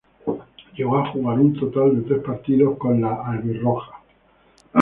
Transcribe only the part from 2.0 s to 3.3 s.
tres partidos con la